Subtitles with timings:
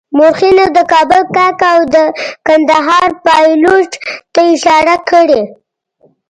[0.17, 1.81] مورخینو د کابل کاکه او
[2.47, 3.91] کندهار پایلوچ
[4.33, 5.41] ته اشاره کړې.